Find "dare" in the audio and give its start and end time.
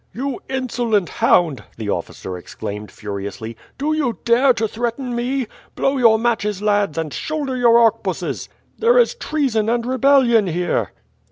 4.25-4.51